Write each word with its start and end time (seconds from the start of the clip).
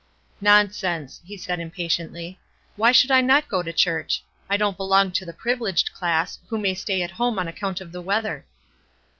"Nonsense!" 0.41 1.21
he 1.23 1.37
said 1.37 1.59
impatiently. 1.59 2.39
"Why 2.75 2.91
should 2.91 3.11
I 3.11 3.21
not 3.21 3.47
go 3.47 3.61
to 3.61 3.71
church? 3.71 4.23
I 4.49 4.57
don't 4.57 4.75
belong 4.75 5.11
to 5.11 5.27
the 5.27 5.31
privileged 5.31 5.93
class, 5.93 6.39
who 6.47 6.57
may 6.57 6.73
stay 6.73 7.03
at 7.03 7.11
home 7.11 7.37
on 7.37 7.47
account 7.47 7.81
of 7.81 7.91
the 7.91 8.01
weather." 8.01 8.47